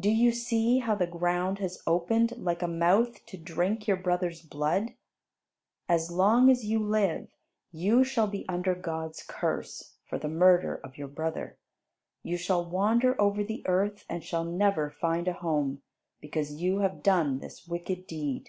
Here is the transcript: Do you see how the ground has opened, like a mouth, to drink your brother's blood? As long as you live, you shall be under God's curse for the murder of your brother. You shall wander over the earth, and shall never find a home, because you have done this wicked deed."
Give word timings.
Do 0.00 0.08
you 0.10 0.32
see 0.32 0.78
how 0.78 0.94
the 0.94 1.06
ground 1.06 1.58
has 1.58 1.82
opened, 1.86 2.38
like 2.38 2.62
a 2.62 2.66
mouth, 2.66 3.22
to 3.26 3.36
drink 3.36 3.86
your 3.86 3.98
brother's 3.98 4.40
blood? 4.40 4.94
As 5.86 6.10
long 6.10 6.48
as 6.50 6.64
you 6.64 6.78
live, 6.78 7.28
you 7.72 8.02
shall 8.02 8.26
be 8.26 8.46
under 8.48 8.74
God's 8.74 9.22
curse 9.22 9.96
for 10.08 10.18
the 10.18 10.30
murder 10.30 10.76
of 10.76 10.96
your 10.96 11.08
brother. 11.08 11.58
You 12.22 12.38
shall 12.38 12.64
wander 12.64 13.20
over 13.20 13.44
the 13.44 13.66
earth, 13.66 14.06
and 14.08 14.24
shall 14.24 14.44
never 14.44 14.88
find 14.88 15.28
a 15.28 15.34
home, 15.34 15.82
because 16.22 16.52
you 16.58 16.78
have 16.78 17.02
done 17.02 17.40
this 17.40 17.68
wicked 17.68 18.06
deed." 18.06 18.48